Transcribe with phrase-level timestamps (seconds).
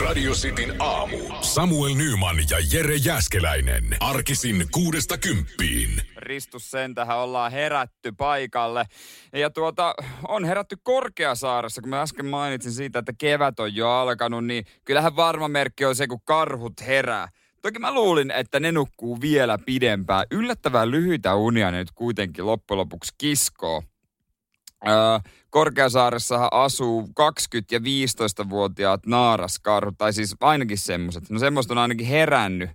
[0.00, 1.16] Radio Cityn aamu.
[1.40, 3.84] Samuel Nyman ja Jere Jäskeläinen.
[4.00, 6.02] Arkisin kuudesta kymppiin.
[6.16, 8.84] Ristus sen tähän ollaan herätty paikalle.
[9.32, 9.94] Ja tuota,
[10.28, 15.16] on herätty Korkeasaaressa, kun mä äsken mainitsin siitä, että kevät on jo alkanut, niin kyllähän
[15.16, 17.28] varma merkki on se, kun karhut herää.
[17.62, 20.26] Toki mä luulin, että ne nukkuu vielä pidempään.
[20.30, 23.82] Yllättävän lyhyitä unia ne nyt kuitenkin loppujen lopuksi kiskoo.
[25.50, 27.12] Korkeasaaressahan asuu 20-
[27.70, 31.30] ja 15-vuotiaat naaraskarhut, tai siis ainakin semmoiset.
[31.30, 32.70] No semmoista on ainakin herännyt,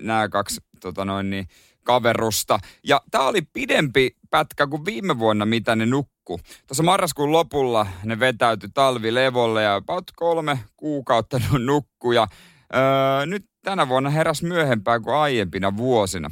[0.00, 1.46] nämä kaksi tota noin, niin,
[1.84, 2.58] kaverusta.
[2.84, 6.40] Ja tämä oli pidempi pätkä kuin viime vuonna, mitä ne nukku.
[6.66, 11.40] Tuossa marraskuun lopulla ne vetäytyi talvilevolle ja about kolme kuukautta.
[12.14, 12.28] Ja
[12.74, 16.30] öö, nyt tänä vuonna heräs myöhempään kuin aiempina vuosina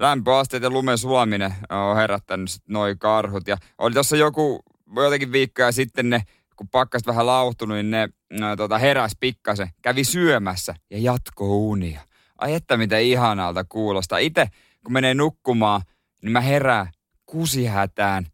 [0.00, 3.48] lämpöasteet ja lumen sulaminen on herättänyt sit noi karhut.
[3.48, 4.62] Ja oli tuossa joku,
[4.96, 6.22] jotakin viikkoja sitten ne,
[6.56, 12.00] kun pakkas vähän lauhtunut, niin ne no, tota, heräs pikkasen, kävi syömässä ja jatko unia.
[12.38, 14.18] Ai että mitä ihanalta kuulostaa.
[14.18, 14.48] Itse
[14.84, 15.82] kun menee nukkumaan,
[16.22, 16.90] niin mä herään
[17.26, 18.26] kusihätään,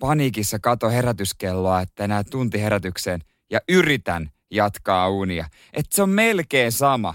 [0.00, 5.48] paniikissa kato herätyskelloa, että enää tunti herätykseen ja yritän jatkaa unia.
[5.72, 7.14] Että se on melkein sama,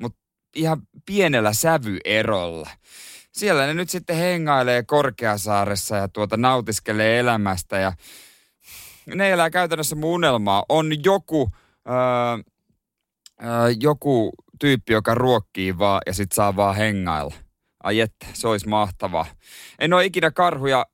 [0.00, 0.18] mutta
[0.54, 2.70] ihan pienellä sävyerolla
[3.36, 7.92] siellä ne nyt sitten hengailee Korkeasaaressa ja tuota nautiskelee elämästä ja
[9.06, 10.64] ne elää käytännössä mun unelmaa.
[10.68, 11.50] On joku,
[11.88, 11.94] öö,
[13.44, 17.34] öö, joku tyyppi, joka ruokkii vaan ja sit saa vaan hengailla.
[17.82, 19.26] Ai että, se olisi mahtavaa.
[19.78, 20.86] En ole ikinä karhuja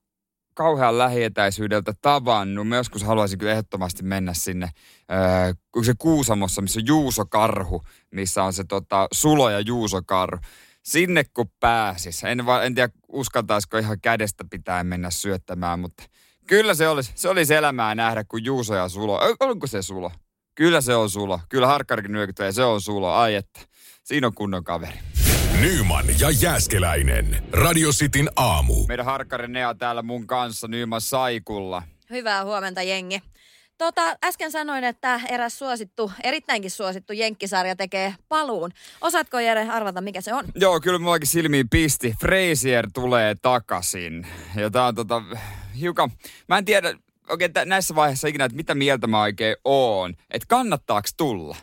[0.54, 2.69] kauhean lähietäisyydeltä tavannut.
[2.69, 4.70] Mä joskus haluaisin kyllä ehdottomasti mennä sinne,
[5.12, 10.41] öö, se Kuusamossa, missä on Juuso-karhu, missä on se tota, Sulo ja Juuso-karhu
[10.82, 12.24] sinne kun pääsis.
[12.24, 16.02] En, va, en tiedä, uskaltaisiko ihan kädestä pitää mennä syöttämään, mutta
[16.46, 19.20] kyllä se olisi, se olisi elämää nähdä, kun Juuso ja Sulo.
[19.40, 20.12] Onko se Sulo?
[20.54, 21.40] Kyllä se on Sulo.
[21.48, 23.12] Kyllä harkkarikin nyökyttää se on Sulo.
[23.12, 23.60] Ai että,
[24.04, 24.98] siinä on kunnon kaveri.
[25.60, 27.44] Nyman ja Jääskeläinen.
[27.52, 28.86] Radio Cityn aamu.
[28.88, 31.82] Meidän harkkari Nea täällä mun kanssa Nyman Saikulla.
[32.10, 33.22] Hyvää huomenta, jengi.
[33.80, 38.70] Tota, äsken sanoin, että eräs suosittu, erittäinkin suosittu jenkkisarja tekee paluun.
[39.00, 40.44] Osaatko Jere arvata, mikä se on?
[40.54, 42.14] Joo, kyllä mullakin silmiin pisti.
[42.20, 44.26] Frasier tulee takaisin.
[44.56, 45.22] Ja tää on tota,
[45.80, 46.10] hiukan,
[46.48, 46.94] mä en tiedä
[47.28, 50.14] oikein näissä vaiheissa ikinä, että mitä mieltä mä oikein oon.
[50.30, 51.56] Että kannattaako tulla?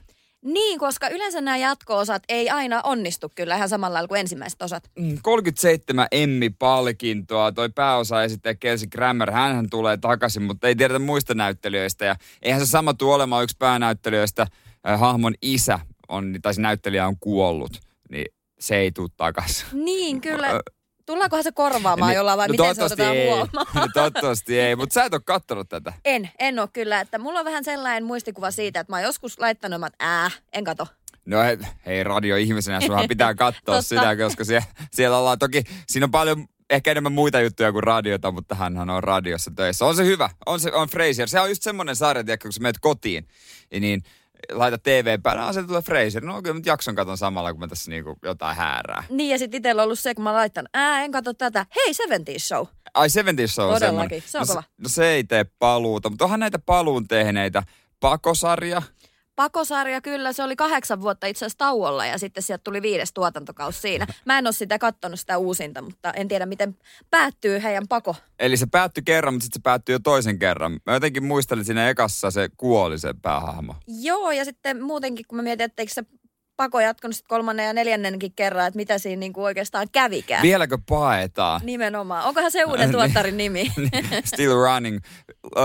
[0.46, 4.92] Niin, koska yleensä nämä jatko-osat ei aina onnistu kyllä ihan samalla lailla kuin ensimmäiset osat.
[5.22, 7.52] 37 mm, Emmy-palkintoa.
[7.52, 9.32] Toi pääosa esittää Kelsey Grammer.
[9.32, 12.06] Hänhän tulee takaisin, mutta ei tiedetä muista näyttelijöistä.
[12.06, 14.48] Ja eihän se sama tule olemaan yksi päänäyttelijöistä.
[14.88, 17.82] Äh, hahmon isä on, tai se näyttelijä on kuollut.
[18.10, 18.26] Niin
[18.60, 19.66] se ei tule takaisin.
[19.74, 20.62] Niin, kyllä.
[21.08, 23.28] Tullaankohan se korvaamaan niin, jollain vai no miten se otetaan ei.
[23.28, 23.68] huomaan?
[23.74, 25.94] No toivottavasti ei, mutta sä et ole kattonut tätä.
[26.06, 27.00] En, en ole kyllä.
[27.00, 30.64] Että mulla on vähän sellainen muistikuva siitä, että mä oon joskus laittanut, että ää, en
[30.64, 30.88] kato.
[31.26, 36.12] No hei, hei radio-ihmisenä sunhan pitää katsoa sitä, koska siellä, siellä ollaan toki, siinä on
[36.12, 39.86] paljon ehkä enemmän muita juttuja kuin radiota, mutta hän on radiossa töissä.
[39.86, 41.28] On se hyvä, on se on Frasier.
[41.28, 43.28] Se on just semmoinen sarja, tiedätkö, kun sä menet kotiin,
[43.80, 44.04] niin
[44.52, 46.24] laita TV päälle, no se tulee Fraser.
[46.24, 49.04] No kyllä nyt jakson katon samalla, kun mä tässä niinku jotain häärää.
[49.10, 51.66] Niin ja sitten itsellä on ollut se, kun mä laitan, ää en katso tätä.
[51.76, 52.66] Hei, 70 Show.
[52.94, 54.64] Ai 70 Show on Todellakin, se on no, kova.
[54.78, 57.64] No se ei tee paluuta, mutta onhan näitä paluun tehneitä.
[58.00, 58.82] Pakosarja,
[59.38, 63.82] Pakosarja kyllä, se oli kahdeksan vuotta itse asiassa tauolla ja sitten sieltä tuli viides tuotantokaus
[63.82, 64.08] siinä.
[64.26, 66.76] Mä en ole sitä kattonut sitä uusinta, mutta en tiedä miten
[67.10, 68.16] päättyy heidän pako.
[68.40, 70.80] Eli se päättyi kerran, mutta sitten se päättyi jo toisen kerran.
[70.86, 73.76] Mä jotenkin muistelin siinä ekassa se kuoli se päähahmo.
[73.88, 76.04] Joo ja sitten muutenkin kun mä mietin, että eikö se
[76.56, 80.42] pako jatkunut sitten kolmannen ja neljännenkin kerran, että mitä siinä niinku oikeastaan kävikään.
[80.42, 81.62] Vieläkö paetaan?
[81.64, 82.26] Nimenomaan.
[82.26, 83.72] Onkohan se uuden tuottarin nimi?
[84.34, 85.00] Still running.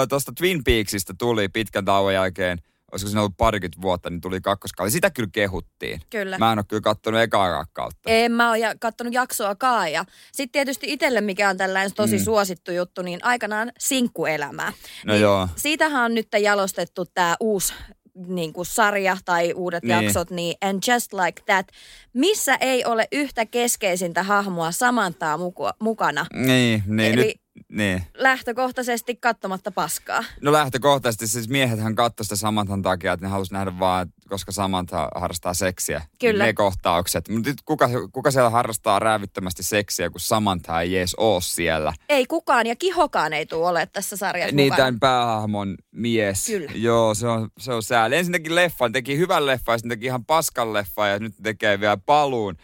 [0.08, 2.58] Tuosta Twin Peaksista tuli pitkän tauon jälkeen–
[2.92, 4.90] olisiko siinä ollut parikymmentä vuotta, niin tuli kakkoskaali.
[4.90, 6.00] Sitä kyllä kehuttiin.
[6.10, 6.38] Kyllä.
[6.38, 8.10] Mä en ole kyllä kattonut ekaa kautta.
[8.10, 9.92] En mä ole ja kattonut jaksoakaan.
[9.92, 12.24] Ja sitten tietysti itselle, mikä on tällainen tosi mm.
[12.24, 14.72] suosittu juttu, niin aikanaan sinkkuelämää.
[15.06, 15.48] No niin joo.
[15.56, 17.74] Siitähän on nyt jalostettu tämä uusi
[18.14, 20.04] niin kuin sarja tai uudet niin.
[20.04, 21.66] jaksot, niin And Just Like That,
[22.12, 26.26] missä ei ole yhtä keskeisintä hahmoa Samantaa muku- mukana.
[26.34, 27.18] Niin, niin.
[27.18, 28.02] Eli nyt niin.
[28.14, 30.24] lähtökohtaisesti katsomatta paskaa.
[30.40, 35.08] No lähtökohtaisesti siis miehethän katsoi sitä Samantan takia, että ne halusi nähdä vaan, koska Samantha
[35.14, 36.02] harrastaa seksiä.
[36.20, 36.44] Kyllä.
[36.44, 37.28] Ne kohtaukset.
[37.28, 41.92] Mutta nyt kuka, kuka siellä harrastaa räävittömästi seksiä, kun Samantha ei edes ole siellä?
[42.08, 46.46] Ei kukaan ja kihokaan ei tule ole tässä sarjassa Niin tämän päähahmon mies.
[46.46, 46.70] Kyllä.
[46.74, 48.16] Joo, se on, se on sääli.
[48.16, 51.96] Ensin leffan, teki hyvän leffan ja sitten teki ihan paskan leffan ja nyt tekee vielä
[51.96, 52.56] paluun.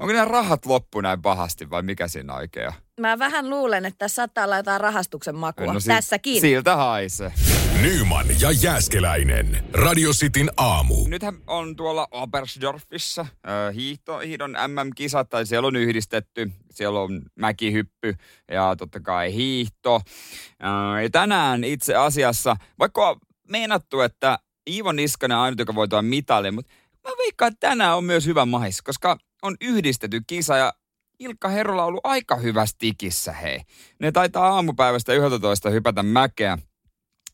[0.00, 2.72] Onko nämä rahat loppu näin pahasti vai mikä siinä oikein on?
[3.00, 5.72] Mä vähän luulen, että tässä saattaa olla jotain rahastuksen makua.
[5.72, 6.40] No si- Tässäkin.
[6.40, 7.32] Siltä haisee.
[7.82, 9.64] Nyman ja Jääskeläinen.
[9.72, 11.08] Radio Cityn aamu.
[11.08, 16.50] Nythän on tuolla Oberstdorfissa äh, hiihto, hiidon MM-kisat, tai siellä on yhdistetty.
[16.70, 18.14] Siellä on mäkihyppy
[18.50, 19.94] ja totta kai hiihto.
[19.96, 23.16] Äh, ja tänään itse asiassa, vaikka on
[23.48, 24.38] meinattu, että
[24.70, 26.72] Iivo Niskanen on ainut, joka voi tuoda mitalin, mutta
[27.04, 30.72] mä veikkaan, että tänään on myös hyvä mahis, koska on yhdistetty kisa ja
[31.18, 33.60] Ilkka Herola on ollut aika hyvä stikissä, hei.
[33.98, 36.58] Ne taitaa aamupäivästä 11 hypätä mäkeä.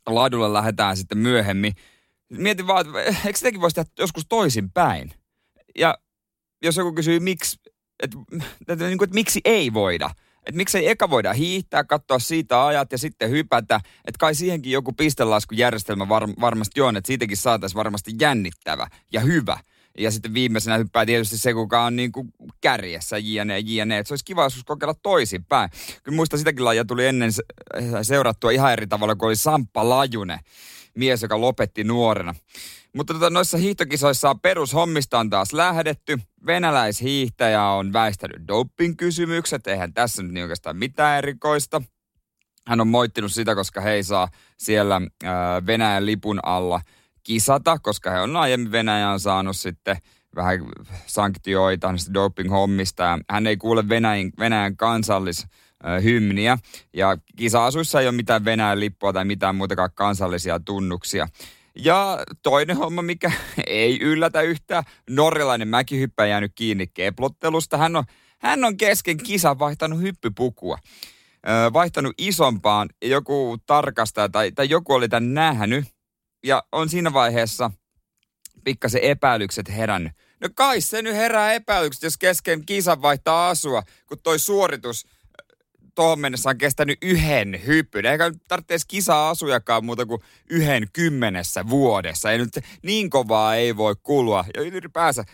[0.07, 1.73] Ladulle lähdetään sitten myöhemmin.
[2.31, 5.13] Mietin vaan, että eikö sitäkin voisi tehdä joskus toisinpäin?
[5.79, 5.99] Ja
[6.63, 7.59] jos joku kysyy, miksi,
[8.03, 8.19] että,
[8.69, 10.11] että, niin kuin, että miksi ei voida,
[10.47, 13.77] että miksei eka voida hiihtää, katsoa siitä ajat ja sitten hypätä.
[13.77, 19.59] Että kai siihenkin joku pistelaskujärjestelmä var, varmasti on, että siitäkin saataisiin varmasti jännittävä ja hyvä.
[19.99, 23.99] Ja sitten viimeisenä hyppää tietysti se, kuka on niin kuin kärjessä, jne, jne.
[23.99, 25.71] Että se olisi kiva joskus kokeilla toisinpäin.
[26.03, 27.31] Kyllä muista sitäkin lajia tuli ennen
[28.03, 30.39] seurattua ihan eri tavalla, kun oli Samppa Lajunen,
[30.95, 32.35] mies, joka lopetti nuorena.
[32.97, 36.19] Mutta tota, noissa hiihtokisoissa on perushommista on taas lähdetty.
[36.47, 39.67] Venäläishiihtäjä on väistänyt doping-kysymykset.
[39.67, 41.83] Eihän tässä nyt niin oikeastaan mitään erikoista.
[42.67, 44.29] Hän on moittinut sitä, koska he ei saa
[44.59, 46.81] siellä ää, Venäjän lipun alla
[47.23, 49.97] kisata, koska he on aiemmin Venäjään saanut sitten
[50.37, 50.59] vähän
[51.07, 53.19] sanktioita doping-hommista.
[53.31, 55.47] Hän ei kuule Venäjän, Venäjän kansallis
[56.03, 56.59] hymniä.
[56.95, 61.29] Ja kisa-asuissa ei ole mitään Venäjän lippua tai mitään muutakaan kansallisia tunnuksia.
[61.77, 63.33] Ja toinen homma, mikä
[63.67, 67.77] ei yllätä yhtään, norjalainen mäkihyppä jäänyt kiinni keplottelusta.
[67.77, 68.05] Hän on,
[68.39, 70.79] hän on kesken kisan vaihtanut hyppypukua.
[71.73, 75.85] Vaihtanut isompaan joku tarkastaja tai, tai joku oli tämän nähnyt.
[76.45, 77.71] Ja on siinä vaiheessa
[78.65, 80.13] pikkasen epäilykset herännyt.
[80.41, 85.07] No kai se nyt herää epäilykset, jos kesken kisan vaihtaa asua, kun toi suoritus–
[85.97, 88.07] tuohon mennessä on kestänyt yhden hyppyn.
[88.07, 92.31] Eikä nyt tarvitse kisaa asujakaan muuta kuin yhden kymmenessä vuodessa.
[92.31, 94.45] Ei nyt niin kovaa ei voi kulua.
[94.55, 95.25] Ja ylipäänsä,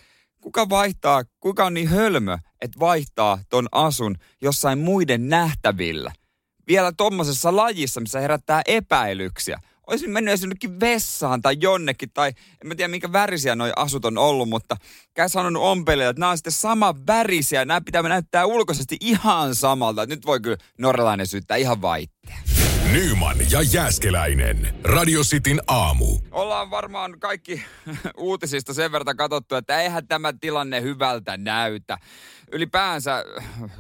[0.40, 6.12] kuka vaihtaa, kuka on niin hölmö, että vaihtaa ton asun jossain muiden nähtävillä.
[6.66, 12.28] Vielä tommosessa lajissa, missä herättää epäilyksiä olisin mennyt jonnekin vessaan tai jonnekin, tai
[12.62, 14.76] en mä tiedä minkä värisiä noi asut on ollut, mutta
[15.14, 20.06] käy sanonut ompelille, että nämä on sitten sama värisiä, nämä pitää näyttää ulkoisesti ihan samalta.
[20.06, 22.61] Nyt voi kyllä norjalainen syyttää ihan vaitteen.
[22.92, 24.74] Nyman ja Jääskeläinen.
[24.84, 26.18] Radio Cityn aamu.
[26.30, 27.62] Ollaan varmaan kaikki
[28.16, 31.98] uutisista sen verran katsottu, että eihän tämä tilanne hyvältä näytä.
[32.52, 33.24] Ylipäänsä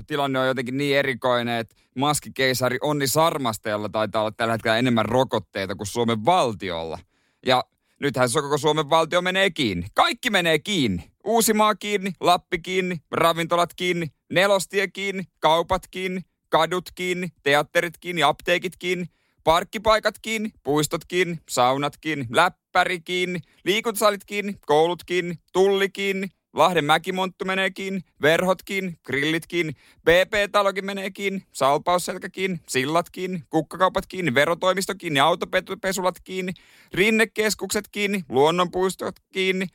[0.06, 5.74] tilanne on jotenkin niin erikoinen, että maskikeisari Onni Sarmasteella taitaa olla tällä hetkellä enemmän rokotteita
[5.74, 6.98] kuin Suomen valtiolla.
[7.46, 7.64] Ja
[8.00, 9.86] nythän se koko Suomen valtio menee kiinni.
[9.94, 11.10] Kaikki menee kiinni.
[11.24, 16.20] Uusimaa kiinni, Lappi kiinni, ravintolat kiinni, nelostie kiinni, kaupat kiinni,
[16.52, 19.06] kadut kiinni, teatterit kiinni, apteekit kiinni,
[19.44, 26.84] parkkipaikat kiinni, puistot kiinni, saunat kiinni, läppäri kiinni, liikuntasalit kiinni, koulut kiinni, tulli kiinni, Lahden
[26.84, 29.72] mäkimonttu menee kiinni, verhot kiinni, grillit kiinni,
[30.08, 36.52] BP-talokin menee kiinni, salpausselkä kiinni, sillat kiinni, kukkakaupat kiinni, verotoimisto kiinni, autopesulat kiinni,
[36.94, 39.66] rinnekeskukset kiinni, luonnonpuistot kiinni,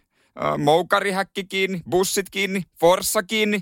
[0.57, 3.61] moukarihäkki kiinni, bussit kiinni, forssa kiinni,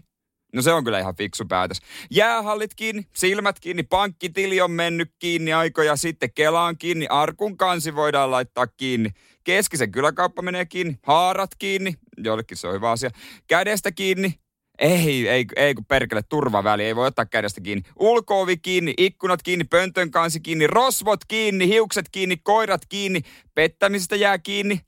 [0.55, 1.81] No se on kyllä ihan fiksu päätös.
[2.11, 8.31] Jäähallit kiinni, silmät kiinni, pankkitili on mennyt kiinni aikoja sitten, Kelaan kiinni, Arkun kansi voidaan
[8.31, 9.09] laittaa kiinni.
[9.43, 13.09] Keskisen kyläkauppa menee kiinni, haarat kiinni, jollekin se on hyvä asia.
[13.47, 14.33] Kädestä kiinni,
[14.79, 17.83] ei, ei, ei kun perkele turvaväli, ei voi ottaa kädestä kiinni.
[17.99, 23.21] Ulkoovi kiinni, ikkunat kiinni, pöntön kansi kiinni, rosvot kiinni, hiukset kiinni, koirat kiinni,
[23.55, 24.79] pettämisestä jää kiinni.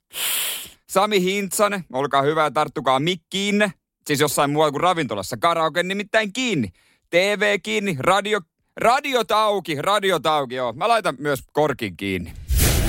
[0.90, 3.72] Sami Hintsanen, olkaa hyvä ja tarttukaa mikkiinne.
[4.08, 5.36] Siis jossain muualla kuin ravintolassa.
[5.36, 6.68] Karaoke nimittäin kiinni.
[7.10, 8.40] TV kiinni, radio,
[8.76, 10.72] radiot auki, radiot auki, joo.
[10.72, 12.32] Mä laitan myös korkin kiinni.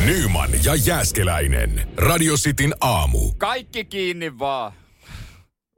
[0.06, 1.90] Nyman ja Jääskeläinen.
[1.98, 3.32] Radio Cityn aamu.
[3.38, 4.72] Kaikki kiinni vaan.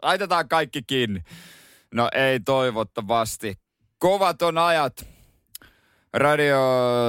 [0.02, 1.22] Laitetaan kaikki kiinni.
[1.94, 3.56] No ei toivottavasti.
[3.98, 5.06] Kovat on ajat.
[6.14, 6.60] Radio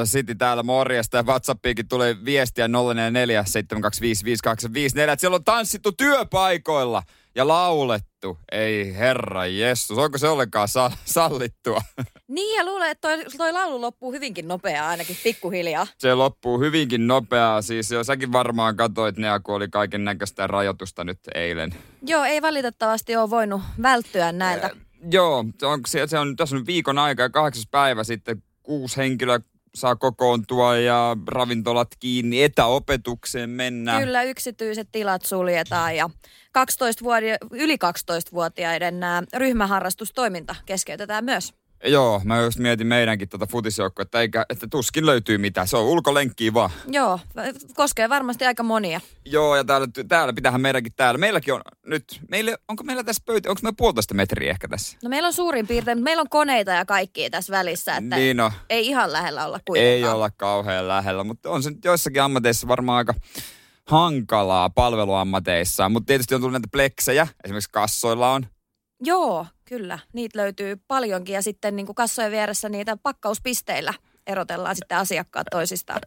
[0.05, 7.03] City täällä morjesta ja WhatsAppiinkin tulee viestiä 044 725 Siellä on tanssittu työpaikoilla
[7.35, 8.39] ja laulettu.
[8.53, 11.81] Ei herra Jessus, onko se ollenkaan sa- sallittua?
[12.29, 15.87] Niin ja luulen, että toi, toi laulu loppuu hyvinkin nopeaa ainakin pikkuhiljaa.
[15.99, 17.63] Se loppuu hyvinkin nopeaa.
[17.63, 21.75] Siis jo säkin varmaan katsoit ne, kun oli kaiken näköistä rajoitusta nyt eilen.
[22.07, 24.67] Joo, ei valitettavasti ole voinut välttyä näiltä.
[24.67, 24.73] Äh,
[25.11, 28.97] joo, se on, se, se on tässä on viikon aika ja kahdeksas päivä sitten kuusi
[28.97, 29.41] henkilöä
[29.75, 34.03] saa kokoontua ja ravintolat kiinni, etäopetukseen mennään.
[34.03, 36.11] Kyllä, yksityiset tilat suljetaan ja
[36.53, 39.01] 12 vuodia, yli 12-vuotiaiden
[39.35, 41.55] ryhmäharrastustoiminta keskeytetään myös.
[41.85, 45.69] Joo, mä just mietin meidänkin tuota futisjoukkoa, että, eikä, että tuskin löytyy mitään.
[45.69, 46.71] Se on ulkolenkkiä vaan.
[46.87, 47.21] Joo,
[47.75, 49.01] koskee varmasti aika monia.
[49.25, 51.19] Joo, ja täällä, täällä pitäähän meidänkin täällä.
[51.19, 54.99] Meilläkin on nyt, meille, onko meillä tässä pöytä, onko meillä puolitoista metriä ehkä tässä?
[55.03, 58.37] No meillä on suurin piirtein, mutta meillä on koneita ja kaikkia tässä välissä, että Niin
[58.37, 58.53] no.
[58.71, 59.93] ei ihan lähellä olla kuitenkaan.
[59.93, 63.15] Ei olla kauhean lähellä, mutta on se nyt joissakin ammateissa varmaan aika
[63.87, 65.89] hankalaa palveluammateissa.
[65.89, 68.47] Mutta tietysti on tullut näitä pleksejä, esimerkiksi kassoilla on.
[69.05, 69.47] Joo,
[69.79, 69.99] kyllä.
[70.13, 73.95] Niitä löytyy paljonkin ja sitten niin kuin kassojen vieressä niitä pakkauspisteillä
[74.27, 76.01] erotellaan sitten asiakkaat toisistaan.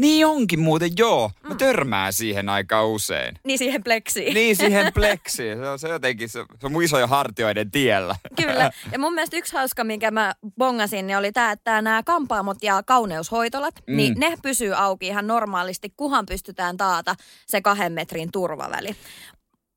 [0.00, 1.30] Niin onkin muuten, joo.
[1.48, 3.38] Mä törmään siihen aika usein.
[3.44, 4.34] Niin siihen pleksiin.
[4.34, 5.58] Niin siihen pleksiin.
[5.58, 8.16] Se on se jotenkin, se, se on mun isoja hartioiden tiellä.
[8.36, 8.70] Kyllä.
[8.92, 12.82] Ja mun mielestä yksi hauska, minkä mä bongasin, niin oli tämä, että nämä kampaamot ja
[12.82, 13.96] kauneushoitolat, mm.
[13.96, 17.14] niin ne pysyy auki ihan normaalisti, kuhan pystytään taata
[17.46, 18.96] se kahden metrin turvaväli.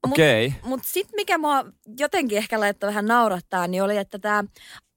[0.04, 0.48] Okei.
[0.48, 0.60] Okay.
[0.60, 1.66] Mutta mut sitten mikä mua
[2.00, 4.44] jotenkin ehkä laittoi vähän naurattaa, niin oli, että tämä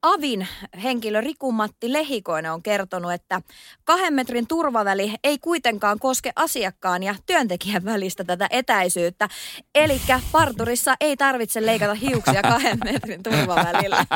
[0.02, 0.48] Avin
[0.82, 3.40] henkilö Riku-Matti Lehikoinen on kertonut, että
[3.84, 9.28] kahden metrin turvaväli ei kuitenkaan koske asiakkaan ja työntekijän välistä tätä etäisyyttä.
[9.74, 10.00] Eli
[10.32, 14.06] parturissa ei tarvitse leikata hiuksia kahden metrin turvavälillä.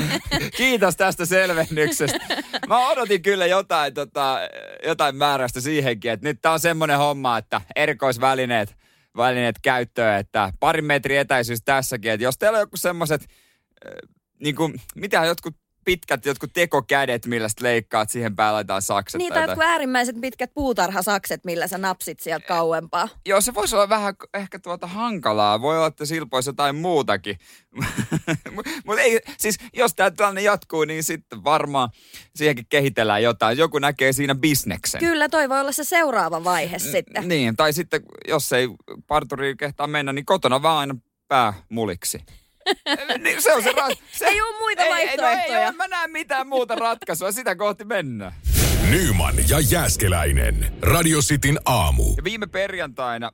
[0.56, 2.18] Kiitos tästä selvennyksestä.
[2.68, 4.38] Mä odotin kyllä jotain, tota,
[4.86, 8.81] jotain määrästä siihenkin, että nyt tää on semmoinen homma, että erikoisvälineet
[9.16, 13.26] välineet käyttöön, että parin metrin etäisyys tässäkin, että jos teillä on joku semmoiset
[14.40, 19.18] niin kuin, mitä jotkut pitkät jotkut tekokädet, millä sä leikkaat, siihen päällä laitetaan sakset.
[19.18, 23.08] Niin, tai jotkut äärimmäiset pitkät puutarhasakset, millä sä napsit sieltä kauempaa.
[23.26, 25.60] Joo, se voisi olla vähän ehkä tuota hankalaa.
[25.60, 27.38] Voi olla, että silpoisi jotain muutakin.
[28.86, 31.90] Mutta ei, siis jos tämä tilanne jatkuu, niin sitten varmaan
[32.34, 33.58] siihenkin kehitellään jotain.
[33.58, 35.00] Joku näkee siinä bisneksen.
[35.00, 37.28] Kyllä, toi voi olla se seuraava vaihe N- sitten.
[37.28, 38.68] Niin, tai sitten jos ei
[39.06, 40.94] parturi kehtaa mennä, niin kotona vaan aina
[41.28, 42.24] pää muliksi
[43.18, 43.98] niin se on se rat...
[44.12, 44.26] se...
[44.26, 45.58] Ei ole muita ei, vaihtoehtoja.
[45.58, 47.32] Ei, no ei mä näe mitään muuta ratkaisua.
[47.32, 48.32] Sitä kohti mennään.
[48.90, 50.72] Nyman ja Jääskeläinen.
[50.82, 52.14] Radio Cityn aamu.
[52.16, 53.30] Ja viime perjantaina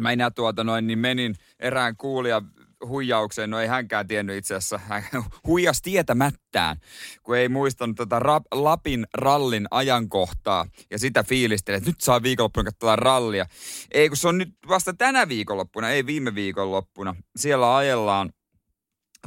[0.00, 2.42] mä enää tuota noin, niin menin erään kuulija
[2.86, 3.50] huijaukseen.
[3.50, 4.78] No ei hänkään tiennyt itse asiassa.
[4.78, 5.02] Hän
[5.46, 6.76] huijas tietämättään,
[7.22, 12.64] kun ei muistanut tätä tota Lapin rallin ajankohtaa ja sitä fiilisteli, että nyt saa viikonloppuna
[12.64, 13.46] katsoa rallia.
[13.90, 17.14] Ei, kun se on nyt vasta tänä viikonloppuna, ei viime viikonloppuna.
[17.36, 18.32] Siellä ajellaan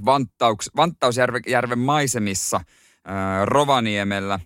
[0.06, 2.62] Vanttauks, Vanttausjärven maisemissa
[3.06, 4.40] ää, Rovaniemellä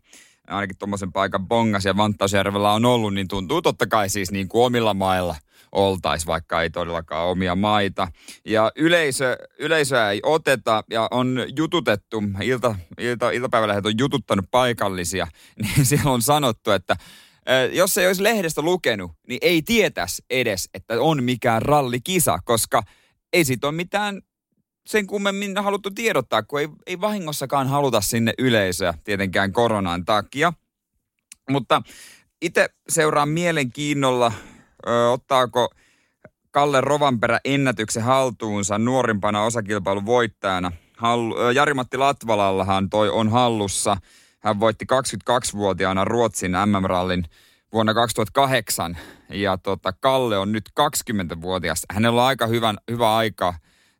[0.47, 4.65] ainakin tuommoisen paikan bongas ja Vanttausjärvellä on ollut, niin tuntuu totta kai siis niin kuin
[4.65, 5.35] omilla mailla–
[5.77, 8.07] oltaisi, vaikka ei todellakaan omia maita.
[8.45, 15.27] Ja yleisö, yleisöä ei oteta ja on jututettu, ilta, ilta, iltapäivälehdet on jututtanut paikallisia,
[15.61, 16.95] niin siellä on sanottu, että
[17.71, 22.83] jos ei olisi lehdestä lukenut, niin ei tietäisi edes, että on mikään rallikisa, koska
[23.33, 24.21] ei siitä ole mitään
[24.87, 30.53] sen kummemmin haluttu tiedottaa, kun ei, ei vahingossakaan haluta sinne yleisöä tietenkään koronan takia.
[31.49, 31.81] Mutta
[32.41, 34.31] itse seuraan mielenkiinnolla
[35.11, 35.69] ottaako
[36.51, 40.71] Kalle Rovanperä ennätyksen haltuunsa nuorimpana osakilpailun voittajana.
[40.97, 43.97] Hall, Jari-Matti Latvalallahan toi on hallussa.
[44.39, 47.25] Hän voitti 22-vuotiaana Ruotsin MM-rallin
[47.73, 48.97] vuonna 2008.
[49.29, 51.85] Ja tota, Kalle on nyt 20-vuotias.
[51.93, 53.53] Hänellä on aika hyvän, hyvä aika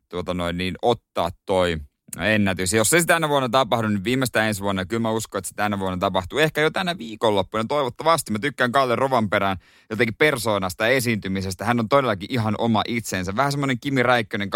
[0.08, 1.76] tuota noin, niin, ottaa toi
[2.20, 2.72] ennätys.
[2.72, 5.78] Jos se tänä vuonna tapahdu, niin viimeistä ensi vuonna, kyllä mä uskon, että se tänä
[5.78, 6.38] vuonna tapahtuu.
[6.38, 8.32] Ehkä jo tänä viikonloppuna, toivottavasti.
[8.32, 9.56] Mä tykkään Kalle Rovanperään
[9.90, 11.64] jotenkin persoonasta ja esiintymisestä.
[11.64, 13.36] Hän on todellakin ihan oma itsensä.
[13.36, 14.50] Vähän semmoinen Kimi Räikkönen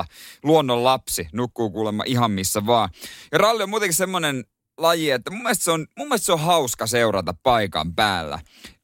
[0.00, 0.04] 2.0.
[0.42, 2.88] Luonnon lapsi, nukkuu kuulemma ihan missä vaan.
[3.32, 4.44] Ja ralli on muutenkin semmoinen
[4.78, 8.38] laji, että mun mielestä se on, mun mielestä se on hauska seurata paikan päällä.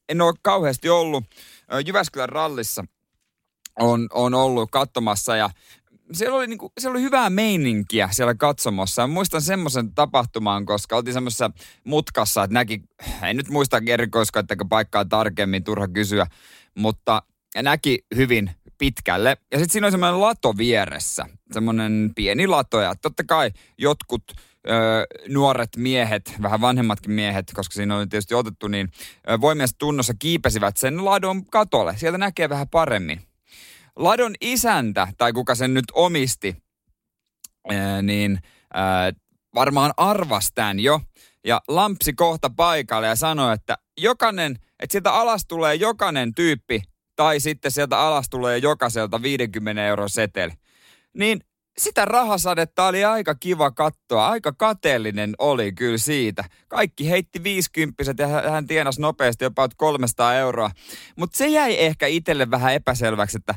[0.08, 1.24] En ole kauheasti ollut
[1.86, 2.84] Jyväskylän rallissa
[3.78, 5.50] on, on ollut katsomassa ja
[6.14, 9.02] siellä oli, niinku, siellä oli hyvää meininkiä siellä katsomossa.
[9.02, 11.50] Ja muistan semmoisen tapahtumaan, koska oltiin semmoisessa
[11.84, 12.82] mutkassa, että näki,
[13.22, 16.26] en nyt muista erikoiskoittako paikkaa tarkemmin, turha kysyä,
[16.74, 17.22] mutta
[17.62, 19.36] näki hyvin pitkälle.
[19.52, 22.80] Ja sitten siinä oli semmoinen lato vieressä, semmoinen pieni lato.
[22.80, 24.22] Ja totta kai jotkut
[24.68, 28.90] ö, nuoret miehet, vähän vanhemmatkin miehet, koska siinä oli tietysti otettu, niin
[29.40, 31.94] voimiensa tunnossa kiipesivät sen ladon katolle.
[31.96, 33.20] Sieltä näkee vähän paremmin
[33.96, 36.56] ladon isäntä, tai kuka sen nyt omisti,
[38.02, 38.38] niin
[39.54, 41.00] varmaan arvas tämän jo.
[41.46, 46.82] Ja lampsi kohta paikalle ja sanoi, että jokainen, että sieltä alas tulee jokainen tyyppi,
[47.16, 50.52] tai sitten sieltä alas tulee jokaiselta 50 euro seteli.
[51.14, 51.40] Niin
[51.78, 54.28] sitä rahasadetta oli aika kiva katsoa.
[54.28, 56.44] Aika kateellinen oli kyllä siitä.
[56.68, 60.70] Kaikki heitti 50 ja hän tienasi nopeasti jopa 300 euroa.
[61.16, 63.54] Mutta se jäi ehkä itselle vähän epäselväksi, että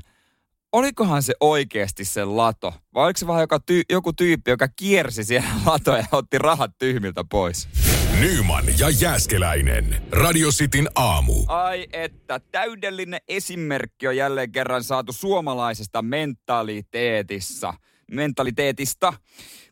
[0.77, 2.73] olikohan se oikeasti se lato?
[2.93, 6.71] Vai oliko se vaan joka tyy- joku tyyppi, joka kiersi siellä latoja ja otti rahat
[6.77, 7.69] tyhmiltä pois?
[8.19, 10.01] Nyman ja Jääskeläinen.
[10.11, 11.33] Radio Cityn aamu.
[11.47, 17.73] Ai että, täydellinen esimerkki on jälleen kerran saatu suomalaisesta mentaliteetissa.
[18.11, 19.13] Mentaliteetista.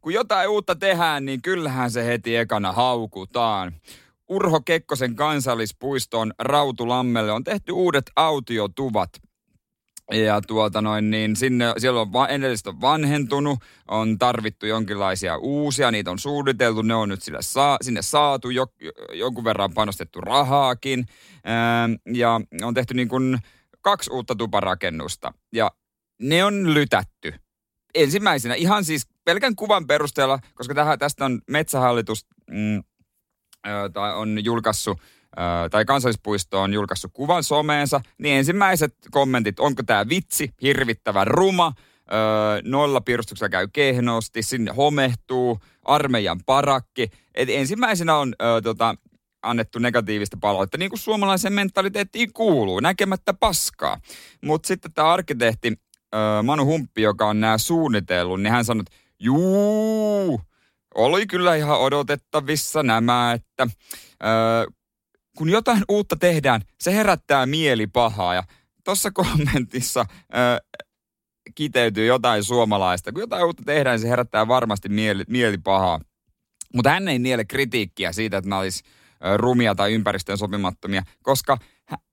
[0.01, 3.73] Kun jotain uutta tehdään, niin kyllähän se heti ekana haukutaan.
[4.29, 9.09] Urho Kekkosen kansallispuistoon Rautulammelle on tehty uudet autiotuvat.
[10.11, 15.91] Ja tuota noin, niin sinne, siellä on va, edellistä on vanhentunut, on tarvittu jonkinlaisia uusia,
[15.91, 18.65] niitä on suunniteltu, ne on nyt sille saa, sinne saatu, jo,
[19.13, 21.05] jonkun verran panostettu rahaakin.
[21.45, 23.37] Ää, ja on tehty niin kuin
[23.81, 25.33] kaksi uutta tuparakennusta.
[25.53, 25.71] Ja
[26.21, 27.33] ne on lytätty.
[27.95, 32.83] Ensimmäisenä ihan siis pelkän kuvan perusteella, koska tähän, tästä on Metsähallitus mm,
[33.93, 34.99] tai on julkaissut
[35.71, 41.73] tai kansallispuisto on julkaissut kuvan someensa, niin ensimmäiset kommentit, onko tämä vitsi, hirvittävä ruma,
[42.63, 47.09] nolla pirustuksella käy kehnosti, sinne homehtuu, armeijan parakki.
[47.35, 48.95] Et ensimmäisenä on ö, tota,
[49.41, 53.99] annettu negatiivista palautetta, niin kuin suomalaisen mentaliteettiin kuuluu, näkemättä paskaa.
[54.43, 55.73] Mutta sitten tämä arkkitehti
[56.15, 60.41] ö, Manu Humppi, joka on nämä suunnitellut, niin hän sanoi, että juu,
[60.95, 63.67] oli kyllä ihan odotettavissa nämä, että
[64.23, 64.71] ö,
[65.37, 68.33] kun jotain uutta tehdään, se herättää mielipahaa.
[68.33, 68.43] Ja
[68.83, 70.79] tuossa kommentissa ö,
[71.55, 73.11] kiteytyy jotain suomalaista.
[73.11, 75.99] Kun jotain uutta tehdään, se herättää varmasti mieli, mielipahaa.
[76.73, 78.83] Mutta hän ei niele kritiikkiä siitä, että nämä olisi
[79.37, 81.57] rumia tai ympäristöön sopimattomia, koska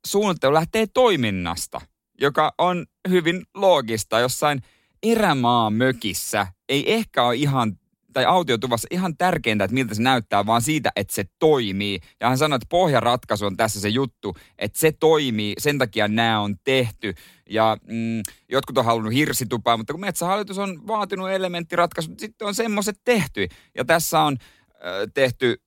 [0.06, 1.80] suunnittelu lähtee toiminnasta,
[2.20, 4.20] joka on hyvin loogista.
[4.20, 4.62] Jossain
[5.02, 7.78] erämaa mökissä ei ehkä ole ihan
[8.12, 12.00] tai autiotuvassa ihan tärkeintä, että miltä se näyttää, vaan siitä, että se toimii.
[12.20, 16.40] Ja hän sanoi, että pohjaratkaisu on tässä se juttu, että se toimii, sen takia nämä
[16.40, 17.14] on tehty.
[17.50, 23.00] Ja mm, jotkut on halunnut hirsitupaa, mutta kun metsähallitus on vaatinut elementtiratkaisut, sitten on semmoiset
[23.04, 23.48] tehty.
[23.74, 24.78] Ja tässä on äh,
[25.14, 25.62] tehty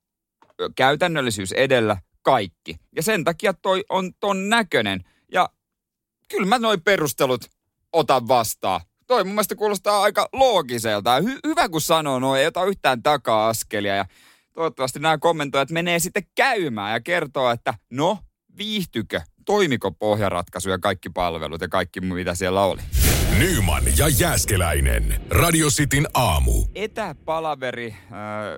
[0.76, 2.76] käytännöllisyys edellä kaikki.
[2.96, 5.04] Ja sen takia toi on ton näköinen.
[5.32, 5.50] Ja
[6.30, 7.46] kyllä mä noin perustelut
[7.94, 11.20] otan vastaan toi mun mielestä kuulostaa aika loogiselta.
[11.20, 13.96] Hy- hyvä kun sanoo noin, ei ota yhtään taka-askelia.
[13.96, 14.06] Ja
[14.54, 18.18] toivottavasti nämä kommentoijat menee sitten käymään ja kertoo, että no,
[18.58, 22.82] viihtykö, toimiko pohjaratkaisu ja kaikki palvelut ja kaikki mitä siellä oli.
[23.40, 25.22] Nyman ja Jääskeläinen.
[25.30, 26.66] Radio Cityn aamu.
[26.76, 28.58] Etäpalaveri, äh,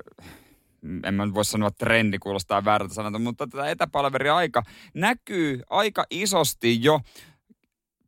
[1.03, 6.99] en mä voi sanoa trendi, kuulostaa väärältä sanota, mutta tätä etäpalaveri-aika näkyy aika isosti jo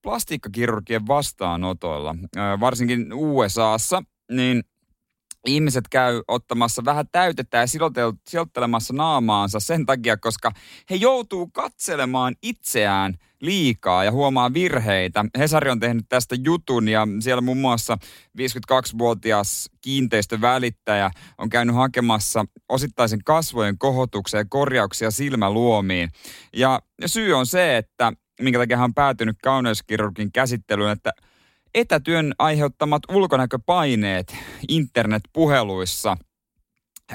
[0.02, 2.16] plastiikkakirurgien vastaanotoilla,
[2.60, 4.64] varsinkin USAssa, niin
[5.46, 7.66] ihmiset käy ottamassa vähän täytettä ja
[8.28, 10.52] silottelemassa naamaansa sen takia, koska
[10.90, 15.26] he joutuu katselemaan itseään liikaa ja huomaa virheitä.
[15.38, 17.98] Hesari on tehnyt tästä jutun ja siellä muun muassa
[18.38, 26.10] 52-vuotias kiinteistövälittäjä on käynyt hakemassa osittaisen kasvojen kohotuksen ja korjauksia silmäluomiin.
[26.54, 31.12] Ja syy on se, että minkä takia hän on päätynyt kauneuskirurgin käsittelyyn, että
[31.74, 34.36] etätyön aiheuttamat ulkonäköpaineet
[34.68, 36.18] internetpuheluissa,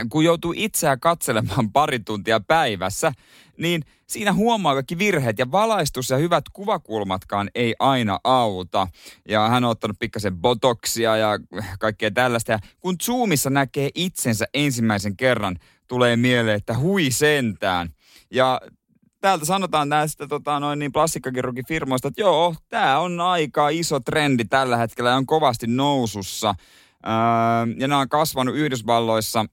[0.09, 3.13] kun joutuu itseään katselemaan pari tuntia päivässä,
[3.59, 8.89] niin siinä huomaa kaikki virheet ja valaistus ja hyvät kuvakulmatkaan ei aina auta.
[9.29, 11.39] Ja hän on ottanut pikkasen botoksia ja
[11.79, 12.53] kaikkea tällaista.
[12.53, 15.57] Ja kun Zoomissa näkee itsensä ensimmäisen kerran,
[15.89, 17.89] tulee mieleen, että hui sentään.
[18.31, 18.61] Ja
[19.25, 24.77] täältä sanotaan näistä tota, noin niin plastikkakirurgifirmoista, että joo, tämä on aika iso trendi tällä
[24.77, 26.55] hetkellä ja on kovasti nousussa.
[27.07, 27.13] Öö,
[27.79, 29.45] ja nämä on kasvanut Yhdysvalloissa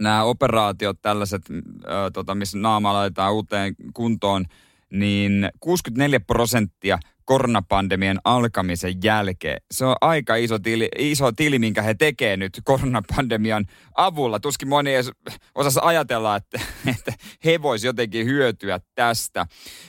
[0.00, 4.44] nämä operaatiot tällaiset, öö, tota, missä naama laitetaan uuteen kuntoon,
[4.90, 9.62] niin 64 prosenttia koronapandemian alkamisen jälkeen.
[9.70, 14.40] Se on aika iso tili, iso tili, minkä he tekee nyt koronapandemian avulla.
[14.40, 15.10] Tuskin moni edes
[15.54, 16.60] osasi ajatella, että,
[16.96, 17.12] että
[17.44, 19.46] he voisivat jotenkin hyötyä tästä.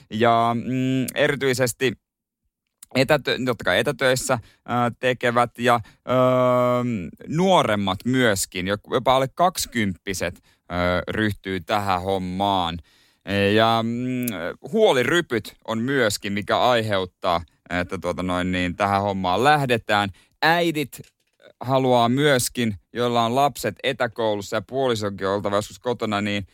[0.09, 1.93] Ja mm, erityisesti
[2.95, 5.73] etätö, totta kai etätöissä ää, tekevät ja
[6.05, 6.17] ää,
[7.27, 12.77] nuoremmat myöskin, jopa alle kaksikymppiset ää, ryhtyy tähän hommaan–
[13.55, 14.25] ja mm,
[14.71, 20.09] huolirypyt on myöskin, mikä aiheuttaa, että tuota noin, niin tähän hommaan lähdetään.
[20.41, 21.01] Äidit
[21.59, 26.47] haluaa myöskin, joilla on lapset etäkoulussa ja puolisokin oltava joskus kotona, niin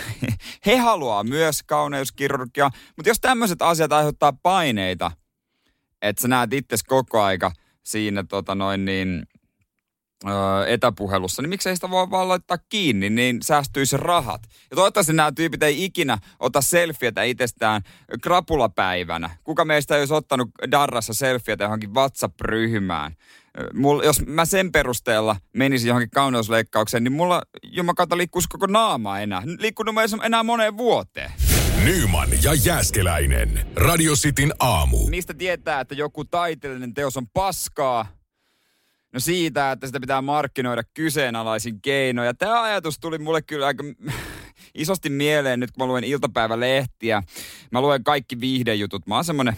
[0.66, 2.70] he haluaa myös kauneuskirurgia.
[2.96, 5.10] Mutta jos tämmöiset asiat aiheuttaa paineita,
[6.02, 9.22] että sä näet itse koko aika siinä tota noin niin,
[10.28, 14.42] öö, etäpuhelussa, niin miksei sitä voi vaan laittaa kiinni, niin säästyisi rahat.
[14.70, 17.82] Ja toivottavasti nämä tyypit ei ikinä ota selfietä itsestään
[18.22, 19.30] krapulapäivänä.
[19.44, 23.16] Kuka meistä ei olisi ottanut darrassa selfietä johonkin WhatsApp-ryhmään?
[23.74, 29.42] Mul, jos mä sen perusteella menisin johonkin kauneusleikkaukseen, niin mulla jumakata liikkuisi koko naama enää.
[29.58, 31.32] Liikkunut enää moneen vuoteen.
[31.84, 33.66] Nyman ja Jääskeläinen.
[33.76, 35.06] Radio Cityn aamu.
[35.08, 38.06] Mistä tietää, että joku taiteellinen teos on paskaa?
[39.14, 42.36] No siitä, että sitä pitää markkinoida kyseenalaisin keinoin.
[42.36, 43.84] tämä ajatus tuli mulle kyllä aika
[44.74, 47.22] isosti mieleen nyt, kun mä luen iltapäivälehtiä.
[47.70, 49.06] Mä luen kaikki viihdejutut.
[49.06, 49.56] Mä oon semmonen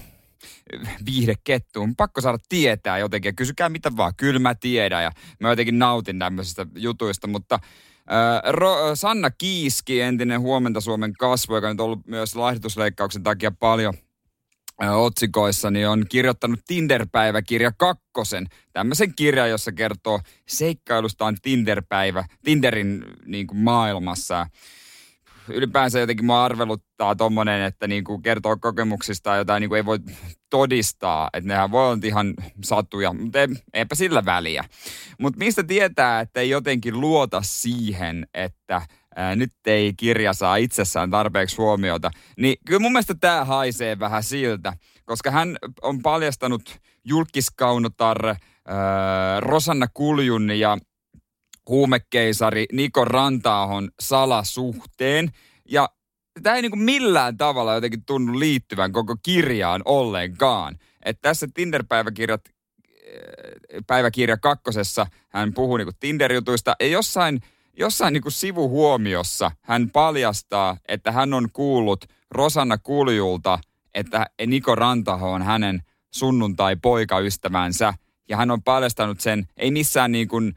[1.06, 1.82] viihdekettu.
[1.82, 3.36] On pakko saada tietää jotenkin.
[3.36, 4.12] Kysykää mitä vaan.
[4.16, 7.26] Kyllä mä tiedän ja mä jotenkin nautin tämmöisistä jutuista.
[7.26, 13.50] Mutta äh, Ro- Sanna Kiiski, entinen Huomenta Suomen kasvu, joka on ollut myös laihdutusleikkauksen takia
[13.50, 13.94] paljon
[14.78, 18.46] otsikoissa, niin on kirjoittanut Tinder-päiväkirja kakkosen.
[18.72, 24.46] Tämmöisen kirjan, jossa kertoo seikkailustaan Tinder-päivä, Tinderin niin kuin maailmassa
[25.48, 29.98] ylipäänsä jotenkin mua arveluttaa tommonen, että niinku kertoo kokemuksista jotain niinku ei voi
[30.50, 31.30] todistaa.
[31.32, 32.34] Että nehän voi olla ihan
[32.64, 34.64] satuja, mutta ei, eipä sillä väliä.
[35.20, 38.82] Mutta mistä tietää, että ei jotenkin luota siihen, että
[39.16, 42.10] ää, nyt ei kirja saa itsessään tarpeeksi huomiota.
[42.38, 44.72] Niin kyllä mun mielestä tämä haisee vähän siltä,
[45.04, 48.36] koska hän on paljastanut julkiskaunotar ää,
[49.40, 50.78] Rosanna Kuljun ja
[51.68, 55.30] huumekeisari Niko Rantaahon salasuhteen.
[55.68, 55.88] Ja
[56.42, 60.78] tämä ei niin kuin millään tavalla jotenkin tunnu liittyvän koko kirjaan ollenkaan.
[61.04, 62.40] Että tässä Tinder-päiväkirjat
[63.86, 67.40] päiväkirja kakkosessa hän puhuu niin Tinder-jutuista ja jossain,
[67.76, 73.58] jossain niin kuin sivuhuomiossa hän paljastaa, että hän on kuullut Rosanna Kuljulta,
[73.94, 75.82] että Niko Rantaho on hänen
[76.14, 77.94] sunnuntai-poikaystävänsä
[78.28, 80.56] ja hän on paljastanut sen, ei missään niin kuin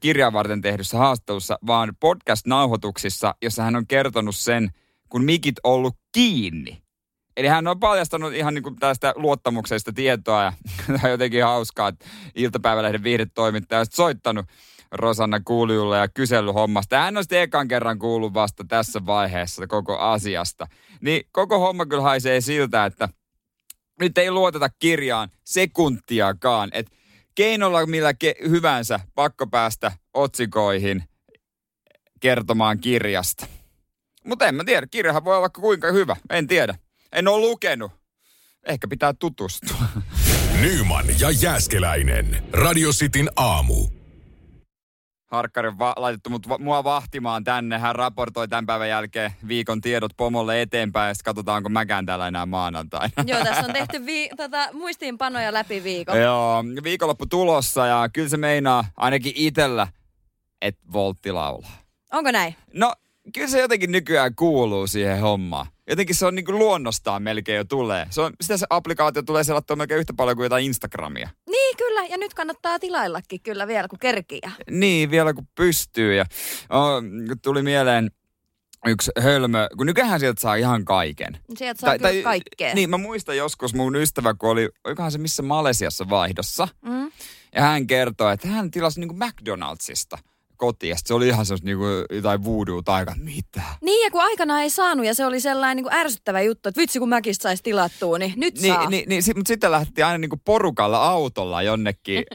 [0.00, 4.70] kirjaa varten tehdyssä haastattelussa, vaan podcast-nauhoituksissa, jossa hän on kertonut sen,
[5.08, 6.82] kun mikit ollut kiinni.
[7.36, 10.52] Eli hän on paljastanut ihan niin kuin tästä luottamuksesta tietoa ja
[11.10, 14.46] jotenkin hauskaa, että iltapäivälehden viihdetoimittaja on soittanut
[14.92, 16.98] Rosanna Kuuliulle ja kysellyt hommasta.
[16.98, 20.66] Hän on sitten ekan kerran kuullut vasta tässä vaiheessa koko asiasta.
[21.00, 23.08] Niin koko homma kyllä haisee siltä, että
[24.00, 26.70] nyt ei luoteta kirjaan sekuntiakaan.
[26.72, 26.92] Että
[27.34, 31.04] keinolla millä ke- hyvänsä pakko päästä otsikoihin
[32.20, 33.46] kertomaan kirjasta.
[34.24, 36.74] Mutta en mä tiedä, kirjahan voi olla kuinka hyvä, en tiedä.
[37.12, 37.92] En ole lukenut.
[38.68, 39.82] Ehkä pitää tutustua.
[40.62, 42.44] Nyman ja Jääskeläinen.
[42.52, 44.01] Radio Cityn aamu.
[45.32, 47.78] Harkkari va- laitettu mut va- mua vahtimaan tänne.
[47.78, 52.28] Hän raportoi tämän päivän jälkeen viikon tiedot pomolle eteenpäin ja sitten katsotaan, onko mäkään täällä
[52.28, 53.24] enää maanantaina.
[53.26, 56.20] Joo, tässä on tehty vi- tota, muistiinpanoja läpi viikon.
[56.20, 59.88] Joo, viikonloppu tulossa ja kyllä se meinaa ainakin itellä,
[60.62, 61.72] että Voltti laulaa.
[62.12, 62.56] Onko näin?
[62.74, 62.92] No,
[63.34, 65.66] kyllä se jotenkin nykyään kuuluu siihen hommaan.
[65.90, 68.06] Jotenkin se on niin kuin luonnostaan melkein jo tulee.
[68.10, 71.28] Se on, sitä se applikaatio tulee selattua melkein yhtä paljon kuin jotain Instagramia.
[71.50, 72.04] Niin, kyllä.
[72.04, 74.52] Ja nyt kannattaa tilaillakin kyllä vielä, kun kerkiä.
[74.70, 76.14] Niin, vielä kun pystyy.
[76.14, 76.24] Ja
[76.70, 77.02] oh,
[77.42, 78.10] tuli mieleen
[78.86, 81.38] yksi hölmö, kun nykyään sieltä saa ihan kaiken.
[81.56, 82.74] Sieltä saa tai, kyllä tai, kaikkea.
[82.74, 86.68] Niin, mä muistan joskus mun ystävä, kun oli, olikohan se missä Malesiassa vaihdossa.
[86.82, 87.12] Mm.
[87.54, 90.18] Ja hän kertoi, että hän tilasi niin kuin McDonaldsista–
[90.56, 90.96] kotiin.
[91.04, 93.62] se oli ihan semmoista niinku jotain voodoo taika, mitä?
[93.80, 96.98] Niin, ja kun aikana ei saanut, ja se oli sellainen niinku ärsyttävä juttu, että vitsi
[96.98, 98.90] kun mäkistä saisi tilattua, niin nyt niin, saa.
[98.90, 102.24] Niin, niin, mutta sitten lähti aina niinku porukalla autolla jonnekin.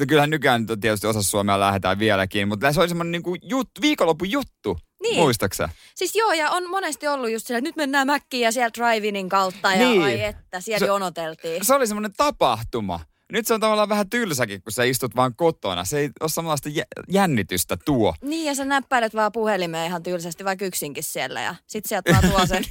[0.00, 4.30] Ö, kyllähän nykyään tietysti osassa Suomea lähdetään vieläkin, mutta se oli semmoinen niinku jut, viikonlopun
[4.30, 4.78] juttu.
[5.02, 5.16] Niin.
[5.16, 5.68] Muistaksä?
[5.94, 9.28] Siis joo, ja on monesti ollut just sillä, että nyt mennään mäkkiin ja sieltä drive
[9.28, 10.02] kautta ja niin.
[10.02, 11.64] ai että, siellä se, jonoteltiin.
[11.64, 13.00] Se oli semmoinen tapahtuma.
[13.32, 15.84] Nyt se on tavallaan vähän tylsäkin, kun sä istut vaan kotona.
[15.84, 16.68] Se ei ole samanlaista
[17.08, 18.14] jännitystä tuo.
[18.22, 21.40] Niin, ja sä näppäilet vaan puhelimeen ihan tylsästi, vaikka yksinkin siellä.
[21.40, 22.64] Ja sit sieltä vaan tuo sen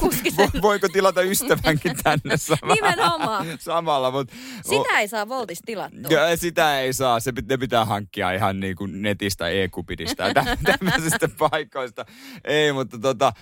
[0.00, 0.48] kuski sen.
[0.62, 2.74] Voiko tilata ystävänkin tänne samalla?
[2.74, 3.46] Nimenomaan.
[3.58, 4.34] samalla, mutta...
[4.64, 6.12] Sitä ei saa Voltista tilattua.
[6.12, 7.20] Ja, sitä ei saa.
[7.20, 12.04] Se, ne pitää hankkia ihan niin kuin netistä, e-kupidista ja tämmöisistä paikoista.
[12.44, 13.32] Ei, mutta tota,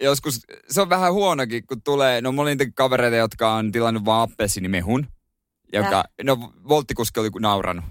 [0.00, 4.22] joskus se on vähän huonokin, kun tulee, no mulla on kavereita, jotka on tilannut vaan
[4.22, 5.06] appelsinimehun
[5.72, 6.04] joka, äh.
[6.24, 7.84] no Volttikuski oli nauranut.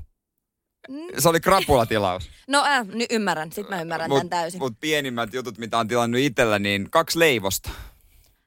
[1.17, 2.29] Se oli krapulatilaus.
[2.47, 4.59] No äh, nyt ymmärrän, sit mä ymmärrän mut, tämän täysin.
[4.59, 7.69] Mutta pienimmät jutut, mitä on tilannut itsellä, niin kaksi leivosta.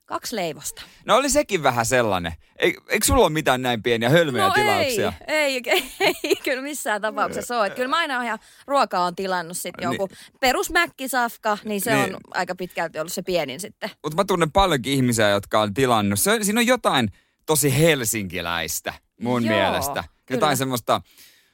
[0.04, 0.82] Kaksi leivosta.
[1.04, 2.32] No oli sekin vähän sellainen.
[2.58, 5.12] Ei, eikö sulla ole mitään näin pieniä hölmöjä no tilauksia?
[5.26, 5.84] Ei, ei,
[6.24, 7.70] ei, kyllä missään tapauksessa ole.
[7.70, 10.18] Kyllä mä aina ihan ruokaa on tilannut sitten joku niin.
[10.40, 12.14] perusmäkkisafka, niin se niin.
[12.14, 13.90] on aika pitkälti ollut se pienin sitten.
[14.02, 16.20] Mutta mä tunnen paljonkin ihmisiä, jotka on tilannut.
[16.20, 17.08] Se, siinä on jotain
[17.46, 20.04] tosi helsinkiläistä mun Joo, mielestä.
[20.30, 20.56] Jotain kyllä.
[20.56, 21.00] semmoista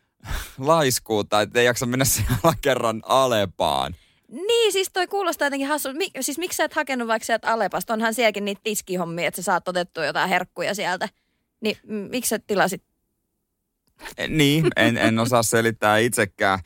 [0.58, 3.94] laiskuutta, että ei jaksa mennä siellä kerran Alepaan.
[4.28, 5.92] Niin, siis toi kuulostaa jotenkin hassu.
[5.92, 7.92] Mik, siis miksi sä et hakenut vaikka sieltä Alepasta?
[7.92, 11.08] Onhan sielläkin niitä tiskihommia, että sä saat otettua jotain herkkuja sieltä.
[11.60, 11.76] Niin
[12.10, 12.82] miksi sä tilasit?
[14.28, 16.58] Niin, en, en osaa selittää itsekään.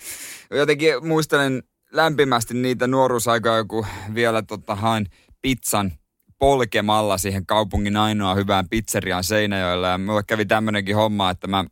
[0.51, 1.63] Jotenkin muistelen
[1.93, 5.07] lämpimästi niitä nuoruusaikoja, kun vielä tota, hain
[5.43, 5.93] pizzan
[6.43, 9.89] polkemalla siihen kaupungin ainoa hyvään pizzeriaan Seinäjoella.
[9.89, 11.65] Ja mulle kävi tämmönenkin homma, että mä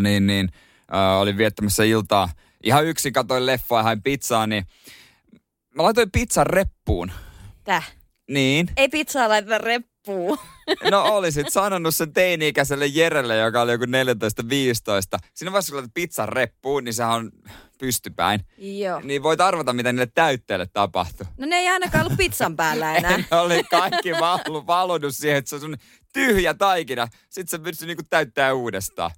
[0.00, 0.48] niin, niin,
[0.94, 2.28] äh, olin viettämässä iltaa
[2.62, 4.66] ihan yksi katoin leffaa ja hain pizzaa, niin
[5.74, 7.12] mä laitoin pizzan reppuun.
[7.64, 7.92] Täh?
[8.30, 8.68] Niin.
[8.76, 9.91] Ei pizzaa laiteta reppuun.
[10.90, 13.88] No olisit sanonut sen teini-ikäiselle Jerelle, joka oli joku 14-15.
[15.34, 17.30] Siinä vaiheessa, kun laitat pizzan reppuun, niin sehän on
[17.78, 18.40] pystypäin.
[18.58, 19.00] Joo.
[19.00, 21.26] Niin voit arvata, mitä niille täytteille tapahtui.
[21.38, 23.16] No ne ei ainakaan ollut pizzan päällä enää.
[23.16, 25.76] ne oli kaikki valu, valunut siihen, että se on sun
[26.12, 27.08] tyhjä taikina.
[27.30, 29.10] Sitten se pystyi niinku täyttää uudestaan.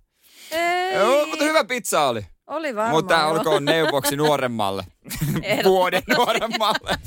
[0.51, 0.95] Ei.
[0.95, 2.27] Joo, mutta hyvä pizza oli.
[2.47, 2.97] Oli varmaan.
[2.97, 4.85] Mutta olkoon neuvoksi nuoremmalle.
[5.65, 6.99] Vuoden nuoremmalle.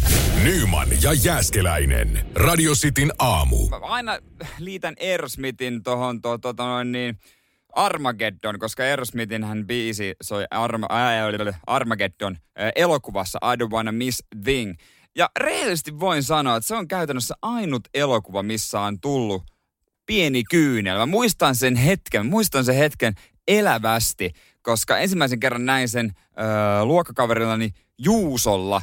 [0.43, 2.25] Nyman ja Jääskeläinen.
[2.35, 3.69] Radio Cityn aamu.
[3.69, 4.19] Mä aina
[4.59, 7.19] liitän Aerosmithin tohon to, to, to, noin niin
[7.73, 11.23] Armageddon, koska Aerosmithin hän biisi soi Arma, ää,
[11.67, 14.75] Armageddon ää, elokuvassa I Don't Wanna Miss Thing.
[15.15, 19.43] Ja rehellisesti voin sanoa, että se on käytännössä ainut elokuva, missä on tullut
[20.05, 20.97] pieni kyynel.
[20.97, 23.13] Mä muistan sen hetken, muistan sen hetken
[23.47, 24.33] elävästi,
[24.67, 28.81] koska ensimmäisen kerran näin sen öö, luokkakaverillani Juusolla.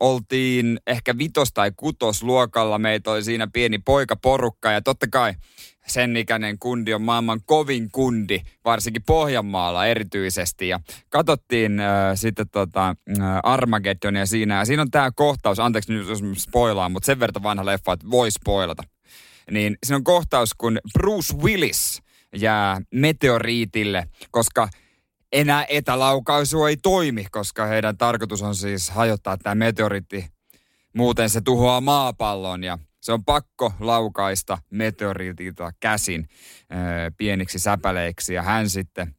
[0.00, 5.34] Oltiin ehkä vitos- tai kutosluokalla, meitä oli siinä pieni poikaporukka ja totta kai
[5.86, 10.68] sen ikäinen kundi on maailman kovin kundi, varsinkin Pohjanmaalla erityisesti.
[10.68, 12.94] Ja katsottiin äh, sitten tota, äh,
[13.42, 17.66] Armageddonia siinä, ja siinä on tämä kohtaus, anteeksi nyt jos spoilaan, mutta sen verran vanha
[17.66, 18.82] leffa, että voi spoilata.
[19.50, 22.02] Niin siinä on kohtaus, kun Bruce Willis
[22.36, 24.68] jää meteoriitille, koska
[25.34, 30.26] enää etälaukaisu ei toimi, koska heidän tarkoitus on siis hajottaa tämä meteoriitti.
[30.96, 36.74] Muuten se tuhoaa maapallon ja se on pakko laukaista meteoriitilta käsin ö,
[37.16, 39.14] pieniksi säpäleiksi ja hän sitten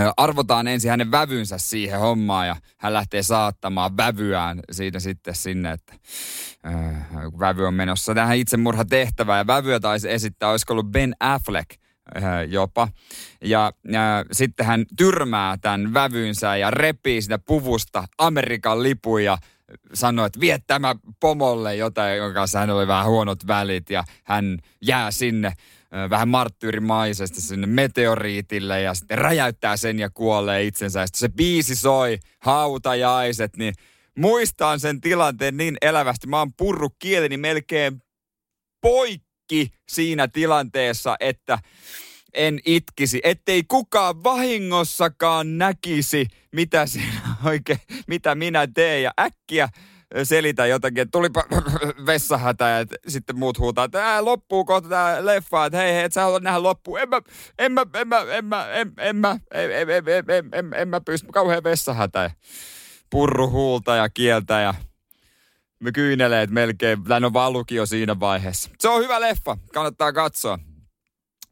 [0.00, 5.72] ö, arvotaan ensin hänen vävynsä siihen hommaan ja hän lähtee saattamaan vävyään siitä sitten sinne,
[5.72, 5.94] että
[6.66, 6.70] ö,
[7.38, 11.79] vävy on menossa tähän itsemurhatehtävään ja vävyä taisi esittää, olisiko ollut Ben Affleck
[12.48, 12.88] jopa.
[13.44, 19.38] Ja, ja sitten hän tyrmää tämän vävynsä ja repii sitä puvusta Amerikan lipun ja
[19.94, 24.58] sanoi, että vie tämä pomolle jotain, jonka kanssa hän oli vähän huonot välit ja hän
[24.82, 25.52] jää sinne
[25.94, 31.00] ö, vähän marttyyrimaisesti sinne meteoriitille ja sitten räjäyttää sen ja kuolee itsensä.
[31.00, 33.74] Ja sitten se biisi soi, hautajaiset, niin
[34.18, 36.26] muistan sen tilanteen niin elävästi.
[36.26, 38.02] Mä oon purru kieleni melkein
[38.80, 39.29] poikki
[39.88, 41.58] siinä tilanteessa, että
[42.34, 46.84] en itkisi, ettei kukaan vahingossakaan näkisi, mitä
[47.44, 49.02] oikein, mitä minä teen.
[49.02, 49.68] Ja äkkiä
[50.22, 51.44] selitä jotakin, että tulipa
[52.06, 56.12] vessahätä ja sitten muut huutaa, että ää, loppuu kohta tämä leffa, että hei, hei, et
[56.12, 57.00] sä haluat nähdä loppuun.
[57.00, 57.20] En mä,
[57.58, 60.74] en mä, en mä, en mä, en, en mä, en, en, en, en, en, en,
[60.74, 62.30] en mä pysty, kauhean vessahätä.
[63.10, 64.74] Purru huulta ja kieltä ja
[65.80, 68.70] me kyyneleet melkein, tai no valukin jo siinä vaiheessa.
[68.78, 70.58] Se on hyvä leffa, kannattaa katsoa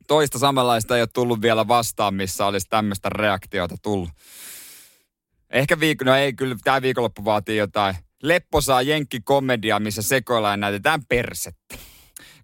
[0.08, 4.10] toista samanlaista ei ole tullut vielä vastaan, missä olisi tämmöistä reaktiota tullut.
[5.50, 11.74] Ehkä viikko, no ei kyllä, tämä viikonloppu vaatii jotain lepposaa jenkkikomedia, missä sekoillaan näytetään persettä.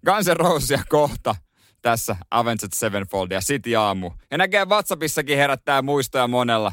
[0.05, 1.35] Guns N' Rosesia kohta
[1.81, 4.11] tässä Avenged Sevenfold ja City Aamu.
[4.31, 6.71] Ja näkee WhatsAppissakin herättää muistoja monella.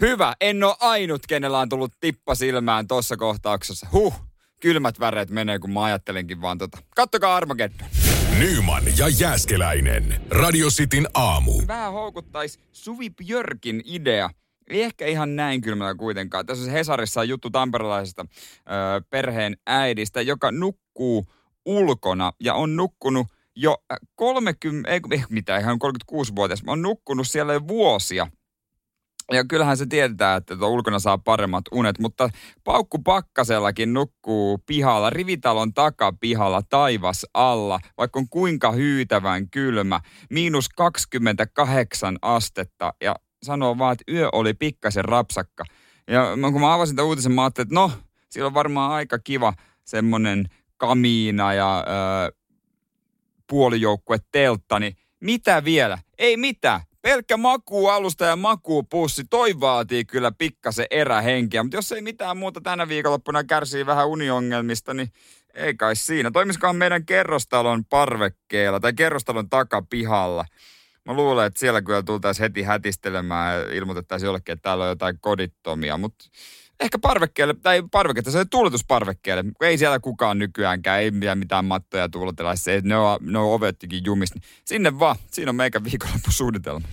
[0.00, 3.86] Hyvä, en ole ainut, kenellä on tullut tippa silmään tuossa kohtauksessa.
[3.92, 4.25] Huh,
[4.60, 6.78] kylmät väreet menee, kun mä ajattelenkin vaan tota.
[6.96, 7.88] Kattokaa Armageddon.
[8.38, 10.20] Nyman ja Jääskeläinen.
[10.30, 11.52] Radio Cityn aamu.
[11.66, 14.30] Vähän houkuttaisi Suvi Björkin idea.
[14.68, 16.46] Ei ehkä ihan näin kylmällä kuitenkaan.
[16.46, 21.26] Tässä Hesarissa on juttu tamperelaisesta ö, perheen äidistä, joka nukkuu
[21.66, 23.76] ulkona ja on nukkunut jo
[24.14, 28.26] 30, ei ei mitä, ihan 36-vuotias, on nukkunut siellä jo vuosia.
[29.32, 32.30] Ja kyllähän se tiedetään, että tuo ulkona saa paremmat unet, mutta
[32.64, 42.18] Paukku Pakkasellakin nukkuu pihalla, rivitalon takapihalla, taivas alla, vaikka on kuinka hyytävän kylmä, miinus 28
[42.22, 45.64] astetta ja sanoo vaan, että yö oli pikkasen rapsakka.
[46.08, 47.90] Ja kun mä avasin tämän uutisen, mä ajattelin, että no,
[48.28, 49.52] siellä on varmaan aika kiva
[49.84, 50.44] semmonen
[50.76, 52.32] kamiina ja ö,
[53.46, 55.98] puolijoukkue teltta, niin mitä vielä?
[56.18, 56.80] Ei mitään.
[57.06, 62.88] Pelkkä makuualusta ja makuupussi, toi vaatii kyllä pikkasen erähenkiä, mutta jos ei mitään muuta tänä
[62.88, 65.08] viikonloppuna kärsii vähän uniongelmista, niin
[65.54, 66.30] ei kai siinä.
[66.30, 70.44] Toimisikohan meidän kerrostalon parvekkeella tai kerrostalon takapihalla
[71.04, 75.18] Mä luulen, että siellä kyllä tultaisiin heti hätistelemään ja ilmoitettaisiin jollekin, että täällä on jotain
[75.20, 76.24] kodittomia, mutta
[76.80, 79.44] ehkä parvekkeelle, tai parvekkeelle, se tuuletusparvekkeelle.
[79.60, 84.04] Ei siellä kukaan nykyäänkään, ei mitään, mitään mattoja tuuletella, se, ne on, ne on ovettikin
[84.04, 84.40] jumista.
[84.64, 86.88] Sinne vaan, siinä on meikä viikonloppusuunnitelma.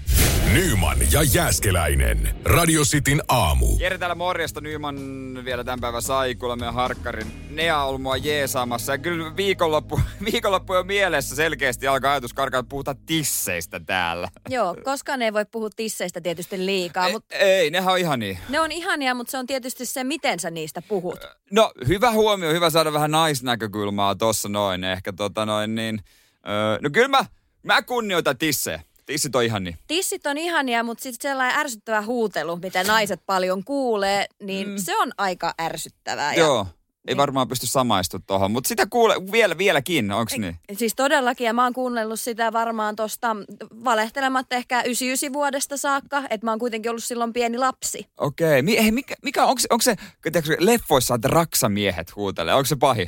[0.53, 2.35] Nyman ja Jääskeläinen.
[2.45, 3.67] Radio Cityn aamu.
[3.79, 4.97] Jere täällä morjesta Nyman
[5.45, 7.31] vielä tämän päivän saikulla, meidän harkkarin.
[7.49, 9.99] Nea on mua jeesaamassa ja kyllä viikonloppu,
[10.31, 14.29] viikonloppu on mielessä selkeästi alkaa ajatus karkaa, että puhutaan tisseistä täällä.
[14.49, 18.37] Joo, koskaan ei voi puhua tisseistä tietysti liikaa, mutta Ei, ei, nehän on ihan niin.
[18.49, 21.19] ne on ihania, mutta se on tietysti se, miten sä niistä puhut.
[21.51, 24.83] No, hyvä huomio, hyvä saada vähän naisnäkökulmaa tossa noin.
[24.83, 25.99] Ehkä tota noin niin.
[26.47, 27.25] Öö, no kyllä mä,
[27.63, 28.83] mä kunnioitan tissejä.
[29.05, 29.77] Tissit on ihan niin.
[29.87, 34.77] Tissit on ihania, mutta sitten sellainen ärsyttävä huutelu, mitä naiset paljon kuulee, niin mm.
[34.77, 36.33] se on aika ärsyttävää.
[36.33, 36.67] Joo.
[37.07, 37.17] Ei Niin.
[37.17, 40.55] varmaan pysty samaistumaan tuohon, mutta sitä kuule vielä, vieläkin, onks niin?
[40.73, 43.35] Siis todellakin, ja mä oon kuunnellut sitä varmaan tosta
[43.83, 48.07] valehtelematta ehkä 99 vuodesta saakka, että mä oon kuitenkin ollut silloin pieni lapsi.
[48.17, 52.65] Okei, Mi- hei, mikä, mikä onko se, onko se tiedätkö, leffoissa, että raksamiehet huutelee, onko
[52.65, 53.07] se pahi?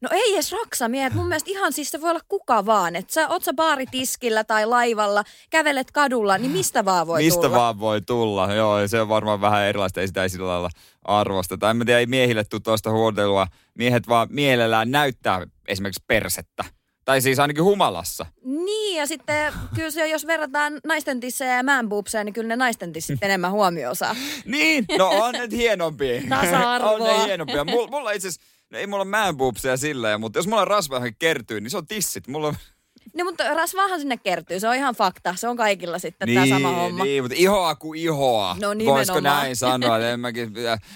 [0.00, 2.96] No ei edes raksamiehet, mun mielestä ihan siis se voi olla kuka vaan.
[2.96, 7.56] Että sä oot sä baaritiskillä tai laivalla, kävelet kadulla, niin mistä vaan voi Mistä tulla.
[7.56, 10.70] vaan voi tulla, joo, ja se on varmaan vähän erilaista, ei sitä ei sillä lailla
[11.04, 11.70] arvosteta.
[11.70, 13.46] En mä tiedä, ei miehille tule tuosta huutelua.
[13.74, 16.64] Miehet vaan mielellään näyttää esimerkiksi persettä.
[17.04, 18.26] Tai siis ainakin humalassa.
[18.44, 22.56] Niin, ja sitten kyllä se, jos verrataan naisten tissejä ja man boobseja, niin kyllä ne
[22.56, 24.16] naisten tissit enemmän huomioon saa.
[24.44, 26.22] Niin, no on ne hienompia.
[26.28, 26.90] Tasa-arvoa.
[26.90, 27.64] on ne hienompia.
[27.64, 31.60] Mulla, mulla itse asiassa, no ei mulla man boobseja silleen, mutta jos mulla rasva kertyy,
[31.60, 32.28] niin se on tissit.
[32.28, 32.54] Mulla on...
[33.14, 35.34] No mutta rasvaahan sinne kertyy, se on ihan fakta.
[35.36, 37.04] Se on kaikilla sitten tämä sama homma.
[37.04, 38.56] Niin, mutta ihoa kuin ihoa.
[38.60, 39.22] No Voisiko nimenomaan.
[39.22, 39.98] näin sanoa?
[40.16, 40.52] mäkin,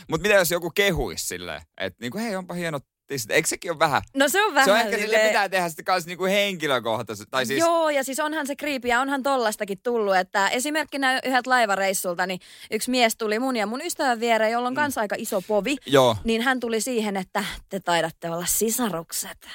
[0.08, 3.30] mutta mitä jos joku kehuisi silleen, että niinku, hei onpa hienot tissit.
[3.30, 4.02] Eikö sekin ole vähän?
[4.14, 7.30] No se on vähän se on ehkä sille silleen- pitää tehdä sitten kanssa niinku henkilökohtaisesti.
[7.30, 11.50] Tai siis, Joo, ja siis onhan se kriipi ja onhan tollastakin tullut, että esimerkkinä yhdeltä
[11.50, 15.42] laivareissulta, niin yksi mies tuli mun ja mun ystävän viereen, jolla on kanssa aika iso
[15.42, 15.76] povi.
[15.86, 16.16] Joo.
[16.24, 19.48] Niin hän tuli siihen, että te taidatte olla sisarukset.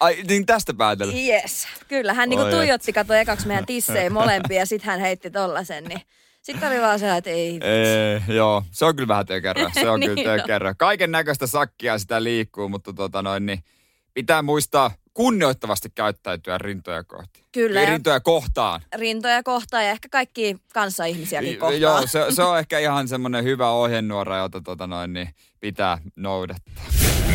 [0.00, 1.14] Ai, niin tästä päätellä.
[1.14, 1.66] Yes.
[1.88, 6.00] Kyllä, hän niinku tuijotti, katsoi ekaksi meidän tissejä molempia ja sitten hän heitti tollasen, niin
[6.42, 7.60] sitten oli vaan se, että ei.
[7.62, 9.70] Ee, joo, se on kyllä vähän tökerö.
[9.74, 10.74] Se on Niin kyllä tökerö.
[10.78, 13.64] Kaiken näköistä sakkia sitä liikkuu, mutta tota noin, niin
[14.14, 17.44] pitää muistaa kunnioittavasti käyttäytyä rintoja kohti.
[17.52, 18.80] Kyllä, Ei ja- rintoja kohtaan.
[18.96, 21.80] Rintoja kohtaan ja ehkä kaikki kanssaihmisiäkin kohtaan.
[21.80, 25.28] Joo, se, se, on ehkä ihan semmoinen hyvä ohjenuora, jota tota noin, niin
[25.60, 26.84] pitää noudattaa.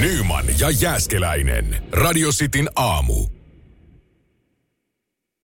[0.01, 1.83] Nyman ja Jääskeläinen.
[1.91, 3.27] Radio Cityn aamu.